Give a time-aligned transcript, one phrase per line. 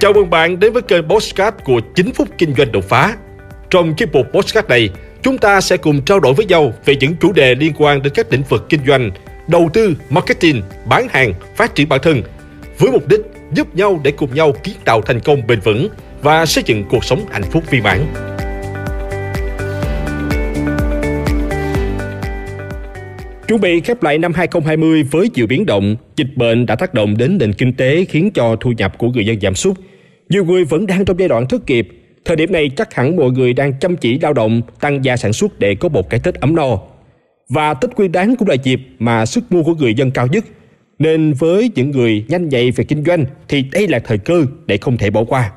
[0.00, 3.16] Chào mừng bạn đến với kênh Postcard của 9 phút kinh doanh đột phá.
[3.70, 4.90] Trong chiếc mục Postcard này,
[5.22, 8.12] chúng ta sẽ cùng trao đổi với nhau về những chủ đề liên quan đến
[8.16, 9.10] các lĩnh vực kinh doanh,
[9.48, 12.22] đầu tư, marketing, bán hàng, phát triển bản thân,
[12.78, 13.20] với mục đích
[13.52, 15.88] giúp nhau để cùng nhau kiến tạo thành công bền vững
[16.22, 18.06] và xây dựng cuộc sống hạnh phúc viên mãn.
[23.48, 27.16] Chuẩn bị khép lại năm 2020 với nhiều biến động, dịch bệnh đã tác động
[27.16, 29.76] đến nền kinh tế khiến cho thu nhập của người dân giảm sút.
[30.28, 31.88] Nhiều người vẫn đang trong giai đoạn thất nghiệp.
[32.24, 35.32] Thời điểm này chắc hẳn mọi người đang chăm chỉ lao động, tăng gia sản
[35.32, 36.78] xuất để có một cái Tết ấm no.
[37.48, 40.44] Và Tết Nguyên đáng cũng là dịp mà sức mua của người dân cao nhất.
[40.98, 44.76] Nên với những người nhanh nhạy về kinh doanh thì đây là thời cơ để
[44.76, 45.52] không thể bỏ qua.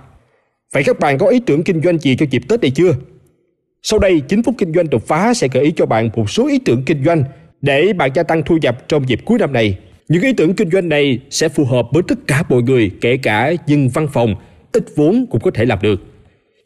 [0.73, 2.93] Vậy các bạn có ý tưởng kinh doanh gì cho dịp Tết này chưa?
[3.83, 6.47] Sau đây, 9 phút kinh doanh đột phá sẽ gợi ý cho bạn một số
[6.47, 7.23] ý tưởng kinh doanh
[7.61, 9.77] để bạn gia tăng thu nhập trong dịp cuối năm này.
[10.07, 13.17] Những ý tưởng kinh doanh này sẽ phù hợp với tất cả mọi người, kể
[13.17, 14.35] cả dân văn phòng,
[14.71, 16.01] ít vốn cũng có thể làm được.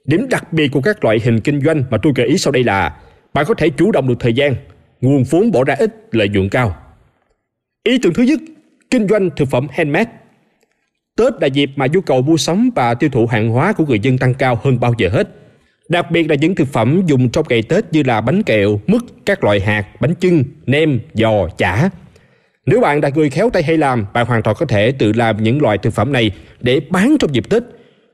[0.06, 2.64] Điểm đặc biệt của các loại hình kinh doanh mà tôi gợi ý sau đây
[2.64, 2.98] là
[3.34, 4.56] bạn có thể chủ động được thời gian,
[5.02, 6.76] nguồn vốn bỏ ra ít, lợi nhuận cao.
[7.84, 8.40] Ý tưởng thứ nhất,
[8.92, 10.12] kinh doanh thực phẩm handmade.
[11.18, 14.00] Tết là dịp mà nhu cầu mua sắm và tiêu thụ hàng hóa của người
[14.00, 15.30] dân tăng cao hơn bao giờ hết.
[15.90, 19.02] Đặc biệt là những thực phẩm dùng trong ngày Tết như là bánh kẹo, mứt,
[19.26, 21.90] các loại hạt, bánh chưng, nem, giò, chả.
[22.66, 25.44] Nếu bạn là người khéo tay hay làm, bạn hoàn toàn có thể tự làm
[25.44, 27.64] những loại thực phẩm này để bán trong dịp Tết.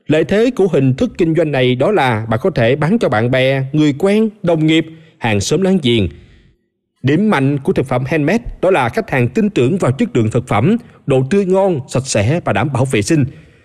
[0.06, 3.08] Lợi thế của hình thức kinh doanh này đó là bạn có thể bán cho
[3.08, 4.86] bạn bè, người quen, đồng nghiệp,
[5.18, 6.08] hàng xóm láng giềng.
[7.02, 10.30] Điểm mạnh của thực phẩm handmade đó là khách hàng tin tưởng vào chất lượng
[10.30, 10.76] thực phẩm,
[11.06, 13.24] độ tươi ngon, sạch sẽ và đảm bảo vệ sinh.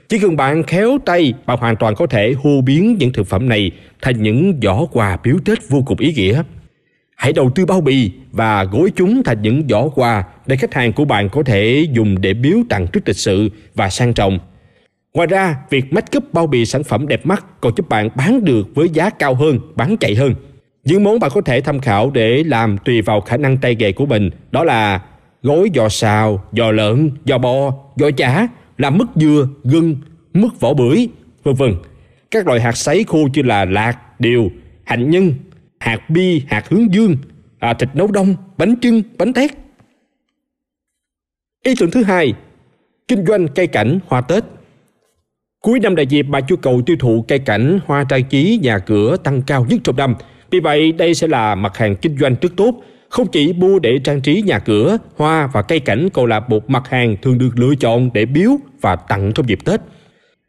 [0.09, 3.50] Chỉ cần bạn khéo tay, bạn hoàn toàn có thể hô biến những thực phẩm
[3.50, 6.44] này thành những giỏ quà biếu Tết vô cùng ý nghĩa.
[7.16, 10.94] Hãy đầu tư bao bì và gối chúng thành những giỏ quà để khách hàng
[10.94, 14.39] của bạn có thể dùng để biếu tặng trước lịch sự và sang trọng.
[15.14, 18.45] Ngoài ra, việc make up bao bì sản phẩm đẹp mắt còn giúp bạn bán
[18.45, 20.36] được với giá cao hơn, bán chạy hơn.
[20.83, 23.92] Những món bạn có thể tham khảo để làm tùy vào khả năng tay nghề
[23.92, 25.02] của mình đó là
[25.43, 29.95] gối giò xào, giò lợn, giò bò, giò chả, là mứt dừa, gừng,
[30.33, 31.10] mứt vỏ bưởi,
[31.43, 31.76] vân vân.
[32.32, 34.52] Các loại hạt sấy khô như là lạc, điều,
[34.83, 35.33] hạnh nhân,
[35.80, 37.17] hạt bi, hạt hướng dương,
[37.60, 39.52] à, thịt nấu đông, bánh chưng, bánh tét.
[41.64, 42.33] Ý tưởng thứ hai,
[43.08, 44.43] kinh doanh cây cảnh hoa Tết.
[45.61, 48.80] Cuối năm đại dịp mà nhu cầu tiêu thụ cây cảnh hoa trang trí nhà
[48.80, 50.16] cửa tăng cao nhất trong năm.
[50.52, 53.99] Vì vậy, đây sẽ là mặt hàng kinh doanh rất tốt, không chỉ mua để
[54.03, 57.49] trang trí nhà cửa, hoa và cây cảnh còn là một mặt hàng thường được
[57.55, 58.51] lựa chọn để biếu
[58.81, 59.81] và tặng trong dịp Tết.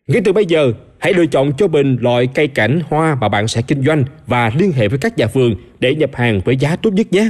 [0.06, 3.48] Ngay từ bây giờ, hãy lựa chọn cho mình loại cây cảnh hoa mà bạn
[3.48, 6.76] sẽ kinh doanh và liên hệ với các nhà vườn để nhập hàng với giá
[6.76, 7.28] tốt nhất nhé.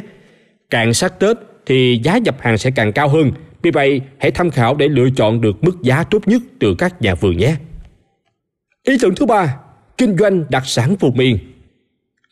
[0.70, 3.32] Càng sát Tết thì giá nhập hàng sẽ càng cao hơn.
[3.62, 7.02] Vì vậy, hãy tham khảo để lựa chọn được mức giá tốt nhất từ các
[7.02, 7.56] nhà vườn nhé.
[8.86, 9.56] Ý tưởng thứ ba,
[9.98, 11.38] kinh doanh đặc sản vùng miền.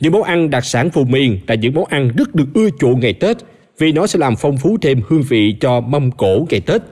[0.00, 3.00] Những món ăn đặc sản vùng miền là những món ăn rất được ưa chuộng
[3.00, 3.36] ngày Tết
[3.78, 6.82] vì nó sẽ làm phong phú thêm hương vị cho mâm cổ ngày Tết.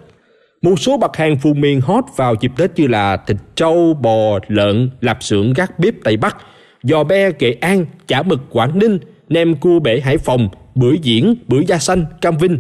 [0.63, 4.39] Một số mặt hàng vùng miền hot vào dịp Tết như là thịt trâu, bò,
[4.49, 6.37] lợn, lạp xưởng gác bếp Tây Bắc,
[6.83, 8.99] giò be Nghệ An, chả mực Quảng Ninh,
[9.29, 12.59] nem cua bể Hải Phòng, bưởi diễn, bưởi da xanh, cam vinh.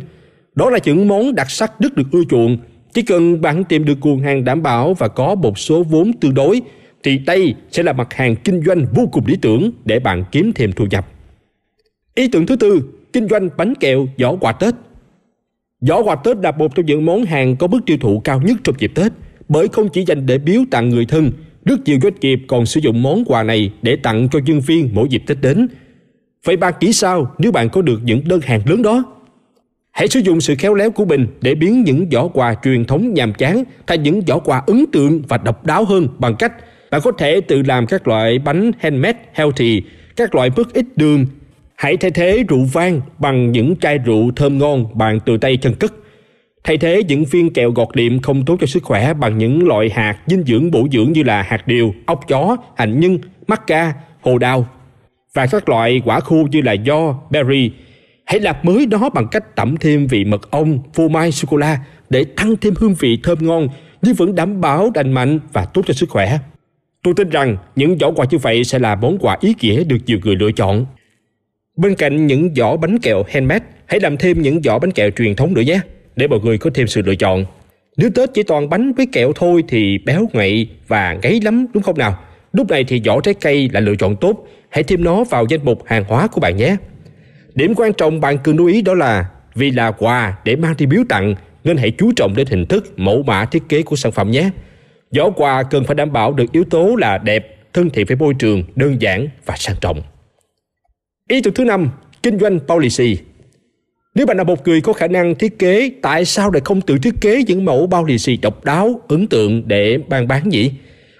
[0.54, 2.58] Đó là những món đặc sắc rất được ưa chuộng.
[2.94, 6.34] Chỉ cần bạn tìm được nguồn hàng đảm bảo và có một số vốn tương
[6.34, 6.62] đối
[7.04, 10.52] thì đây sẽ là mặt hàng kinh doanh vô cùng lý tưởng để bạn kiếm
[10.54, 11.08] thêm thu nhập.
[12.14, 12.82] Ý tưởng thứ tư,
[13.12, 14.74] kinh doanh bánh kẹo giỏ quà Tết.
[15.80, 18.56] Giỏ quà Tết là một trong những món hàng có mức tiêu thụ cao nhất
[18.64, 19.12] trong dịp Tết,
[19.48, 21.32] bởi không chỉ dành để biếu tặng người thân,
[21.64, 24.90] rất nhiều doanh nghiệp còn sử dụng món quà này để tặng cho nhân viên
[24.92, 25.68] mỗi dịp Tết đến.
[26.44, 29.04] Vậy bạn nghĩ sao nếu bạn có được những đơn hàng lớn đó?
[29.90, 33.14] Hãy sử dụng sự khéo léo của mình để biến những giỏ quà truyền thống
[33.14, 36.52] nhàm chán thành những giỏ quà ấn tượng và độc đáo hơn bằng cách
[36.94, 39.82] bạn có thể tự làm các loại bánh handmade healthy,
[40.16, 41.26] các loại mứt ít đường.
[41.76, 45.74] Hãy thay thế rượu vang bằng những chai rượu thơm ngon bạn tự tay chân
[45.74, 45.92] cất.
[46.64, 49.90] Thay thế những viên kẹo gọt liệm không tốt cho sức khỏe bằng những loại
[49.90, 53.92] hạt dinh dưỡng bổ dưỡng như là hạt điều, ốc chó, hạnh nhân, mắc ca,
[54.20, 54.66] hồ đào
[55.34, 57.70] và các loại quả khô như là do, berry.
[58.26, 61.78] Hãy làm mới nó bằng cách tẩm thêm vị mật ong, phô mai, sô-cô-la
[62.10, 63.68] để tăng thêm hương vị thơm ngon
[64.02, 66.38] nhưng vẫn đảm bảo lành mạnh và tốt cho sức khỏe.
[67.04, 69.96] Tôi tin rằng những giỏ quà như vậy sẽ là món quà ý nghĩa được
[70.06, 70.86] nhiều người lựa chọn.
[71.76, 75.34] Bên cạnh những giỏ bánh kẹo handmade, hãy làm thêm những giỏ bánh kẹo truyền
[75.34, 75.80] thống nữa nhé,
[76.16, 77.44] để mọi người có thêm sự lựa chọn.
[77.96, 81.82] Nếu Tết chỉ toàn bánh với kẹo thôi thì béo ngậy và ngấy lắm đúng
[81.82, 82.18] không nào?
[82.52, 85.64] Lúc này thì giỏ trái cây là lựa chọn tốt, hãy thêm nó vào danh
[85.64, 86.76] mục hàng hóa của bạn nhé.
[87.54, 90.86] Điểm quan trọng bạn cần lưu ý đó là vì là quà để mang đi
[90.86, 91.34] biếu tặng
[91.64, 94.50] nên hãy chú trọng đến hình thức, mẫu mã thiết kế của sản phẩm nhé.
[95.14, 98.34] Giỏ quà cần phải đảm bảo được yếu tố là đẹp, thân thiện với môi
[98.34, 100.02] trường, đơn giản và sang trọng.
[101.28, 101.90] Ý tưởng thứ năm,
[102.22, 103.16] kinh doanh policy.
[104.14, 106.98] Nếu bạn là một người có khả năng thiết kế, tại sao lại không tự
[106.98, 110.70] thiết kế những mẫu bao lì xì độc đáo, ấn tượng để bàn bán nhỉ?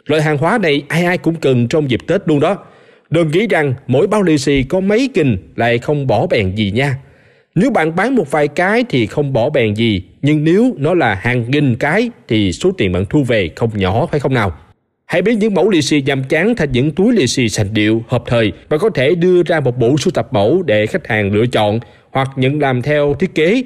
[0.06, 2.58] Loại hàng hóa này ai ai cũng cần trong dịp Tết luôn đó.
[3.10, 6.70] Đừng nghĩ rằng mỗi bao lì xì có mấy kình lại không bỏ bèn gì
[6.70, 6.98] nha.
[7.54, 11.14] Nếu bạn bán một vài cái thì không bỏ bèn gì, nhưng nếu nó là
[11.14, 14.58] hàng nghìn cái thì số tiền bạn thu về không nhỏ phải không nào?
[15.06, 18.04] Hãy biến những mẫu lì xì nhàm chán thành những túi lì xì sành điệu,
[18.08, 21.32] hợp thời và có thể đưa ra một bộ sưu tập mẫu để khách hàng
[21.32, 21.80] lựa chọn
[22.10, 23.62] hoặc nhận làm theo thiết kế.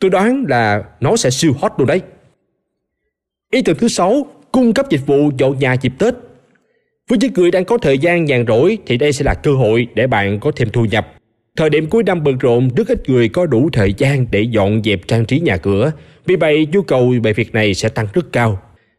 [0.00, 2.00] Tôi đoán là nó sẽ siêu hot luôn đấy.
[3.52, 6.14] Ý tưởng thứ sáu, cung cấp dịch vụ dọn nhà dịp Tết.
[7.08, 9.86] Với những người đang có thời gian nhàn rỗi thì đây sẽ là cơ hội
[9.94, 11.14] để bạn có thêm thu nhập.
[11.58, 14.82] Thời điểm cuối năm bận rộn, rất ít người có đủ thời gian để dọn
[14.84, 15.92] dẹp trang trí nhà cửa.
[16.26, 18.58] Vì vậy, nhu cầu về việc này sẽ tăng rất cao.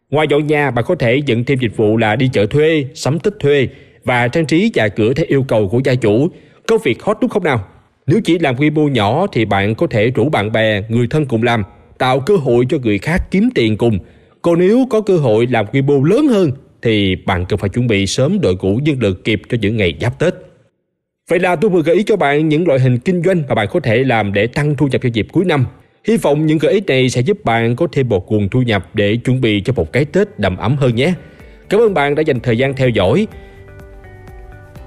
[0.09, 3.19] Ngoài dọn nhà, bạn có thể dẫn thêm dịch vụ là đi chợ thuê, sắm
[3.19, 3.67] tích thuê
[4.03, 6.29] và trang trí nhà cửa theo yêu cầu của gia chủ.
[6.67, 7.65] Công việc hot đúng không nào?
[8.07, 11.25] Nếu chỉ làm quy mô nhỏ thì bạn có thể rủ bạn bè, người thân
[11.25, 11.63] cùng làm,
[11.97, 13.99] tạo cơ hội cho người khác kiếm tiền cùng.
[14.41, 16.51] Còn nếu có cơ hội làm quy mô lớn hơn
[16.81, 19.93] thì bạn cần phải chuẩn bị sớm đội ngũ nhân lực kịp cho những ngày
[20.01, 20.33] giáp Tết.
[21.29, 23.67] Vậy là tôi vừa gợi ý cho bạn những loại hình kinh doanh mà bạn
[23.71, 25.65] có thể làm để tăng thu nhập cho dịp cuối năm.
[26.07, 28.89] Hy vọng những gợi ý này sẽ giúp bạn có thêm một nguồn thu nhập
[28.93, 31.13] để chuẩn bị cho một cái Tết đầm ấm hơn nhé.
[31.69, 33.27] Cảm ơn bạn đã dành thời gian theo dõi.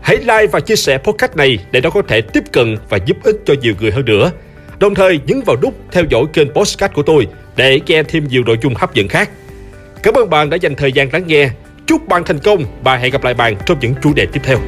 [0.01, 3.17] Hãy like và chia sẻ podcast này để nó có thể tiếp cận và giúp
[3.23, 4.31] ích cho nhiều người hơn nữa.
[4.81, 7.27] Đồng thời nhấn vào nút theo dõi kênh podcast của tôi
[7.57, 9.31] để nghe thêm nhiều nội dung hấp dẫn khác.
[10.03, 11.51] Cảm ơn bạn đã dành thời gian lắng nghe.
[11.87, 14.59] Chúc bạn thành công và hẹn gặp lại bạn trong những chủ đề tiếp theo.